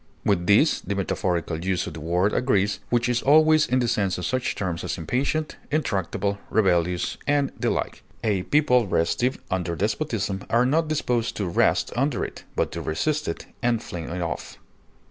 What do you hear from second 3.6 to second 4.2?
in the sense